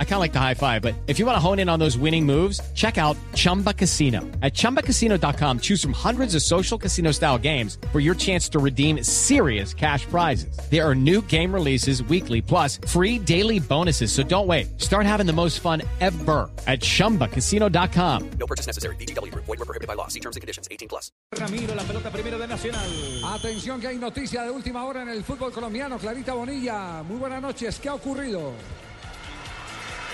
[0.00, 1.78] I kind of like the high five, but if you want to hone in on
[1.78, 4.22] those winning moves, check out Chumba Casino.
[4.42, 9.04] At chumbacasino.com, choose from hundreds of social casino style games for your chance to redeem
[9.04, 10.58] serious cash prizes.
[10.68, 14.10] There are new game releases weekly, plus free daily bonuses.
[14.10, 14.80] So don't wait.
[14.80, 18.30] Start having the most fun ever at chumbacasino.com.
[18.30, 18.96] No purchase necessary.
[18.96, 19.32] BGW.
[19.34, 20.08] Void were prohibited by law.
[20.08, 20.66] See terms and conditions.
[20.72, 21.12] 18 plus.
[21.30, 22.88] Ramiro, la pelota primero de Nacional.
[23.24, 25.98] Atención que hay noticia de última hora en el fútbol colombiano.
[25.98, 27.78] Clarita Bonilla, muy buenas noches.
[27.78, 28.52] ¿Qué ha ocurrido?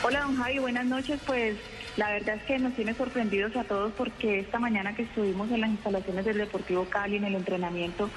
[0.00, 1.20] Hola, don Javi, buenas noches.
[1.26, 1.56] Pues
[1.96, 5.60] la verdad es que nos tiene sorprendidos a todos porque esta mañana que estuvimos en
[5.60, 8.08] las instalaciones del Deportivo Cali en el entrenamiento,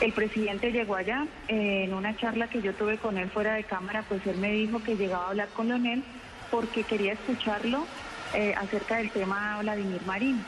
[0.00, 1.26] el presidente llegó allá.
[1.48, 4.52] eh, en una charla que yo tuve con él fuera de cámara, pues él me
[4.52, 6.04] dijo que llegaba a hablar con Leonel
[6.50, 7.86] porque quería escucharlo
[8.34, 10.44] eh, acerca del tema Vladimir Marín.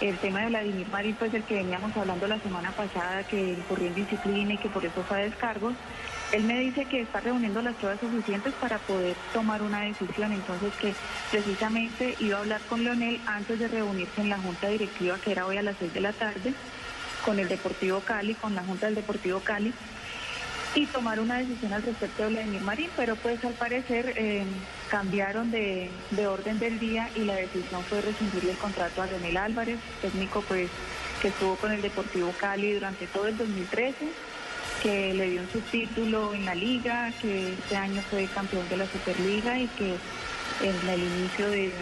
[0.00, 3.86] El tema de Vladimir Marín, pues el que veníamos hablando la semana pasada, que incurrió
[3.88, 5.74] en disciplina y que por eso fue a descargos.
[6.32, 10.72] Él me dice que está reuniendo las pruebas suficientes para poder tomar una decisión, entonces
[10.80, 10.94] que
[11.30, 15.46] precisamente iba a hablar con Leonel antes de reunirse en la junta directiva, que era
[15.46, 16.54] hoy a las seis de la tarde,
[17.24, 19.72] con el Deportivo Cali, con la junta del Deportivo Cali,
[20.74, 24.44] y tomar una decisión al respecto de Vladimir Marín, pero pues al parecer eh,
[24.90, 29.36] cambiaron de, de orden del día y la decisión fue rescindirle el contrato a Leonel
[29.36, 30.68] Álvarez, técnico pues
[31.22, 33.94] que estuvo con el Deportivo Cali durante todo el 2013
[34.82, 38.86] que le dio un subtítulo en la liga, que este año fue campeón de la
[38.86, 39.96] Superliga y que
[40.60, 41.72] en el inicio de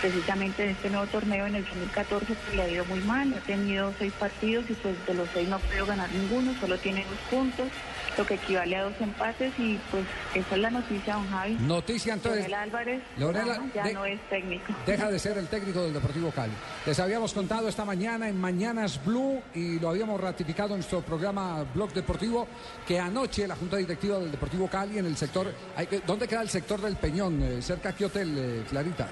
[0.00, 3.40] precisamente de este nuevo torneo en el 2014 pues, le ha ido muy mal, ha
[3.40, 7.04] tenido seis partidos y pues de los seis no ha podido ganar ninguno, solo tiene
[7.04, 7.66] dos puntos,
[8.16, 10.04] lo que equivale a dos empates y pues
[10.34, 11.54] esa es la noticia, don Javi.
[11.60, 12.48] Noticia entonces.
[12.48, 12.54] Leonel
[13.50, 14.72] Álvarez ya de- no es técnico.
[14.86, 16.52] Deja de ser el técnico del Deportivo Cali.
[16.86, 21.64] Les habíamos contado esta mañana en Mañanas Blue y lo habíamos ratificado en nuestro programa
[21.74, 22.46] Blog Deportivo
[22.86, 25.52] que anoche la Junta Directiva del Deportivo Cali en el sector...
[26.06, 27.42] ¿Dónde queda el sector del Peñón?
[27.42, 29.08] Eh, ¿Cerca a qué hotel, eh, Clarita?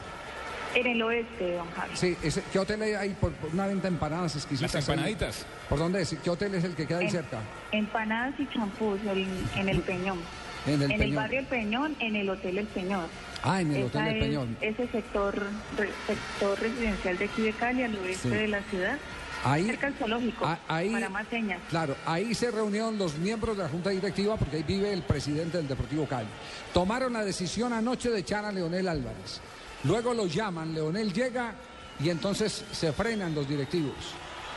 [0.74, 1.96] En el oeste, don Javi.
[1.96, 4.74] Sí, ese- ¿qué hotel hay ahí por, por una venta de empanadas exquisitas?
[4.74, 4.94] Las ahí?
[4.94, 5.46] empanaditas.
[5.68, 6.16] ¿Por dónde es?
[6.22, 7.38] ¿Qué hotel es el que queda ahí En- cerca?
[7.72, 10.18] Empanadas y champús el- en el Peñón.
[10.66, 11.02] En el en Peñón.
[11.02, 13.06] el barrio El Peñón, en el Hotel El Peñón.
[13.42, 14.56] Ah, en el Esa Hotel El es- Peñón.
[14.60, 15.34] Ese sector,
[15.78, 18.34] re- sector residencial de aquí de Cali, al oeste Sí.
[18.34, 18.98] de la ciudad,
[19.44, 21.60] Ahí, cerca del zoológico, Ah, ahí- para más señas.
[21.70, 25.58] Claro, ahí se reunieron los miembros de la Junta Directiva porque ahí vive el presidente
[25.58, 26.26] del Deportivo Cali.
[26.74, 29.40] Tomaron la decisión anoche de echar a Leonel Álvarez.
[29.84, 31.54] Luego lo llaman, Leonel llega
[32.02, 33.94] y entonces se frenan los directivos.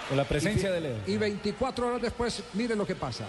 [0.07, 0.97] Con la presencia de Leo.
[1.05, 3.25] Y 24 horas después, mire lo que pasa.